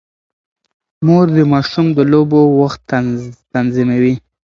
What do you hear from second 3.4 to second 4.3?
تنظیموي.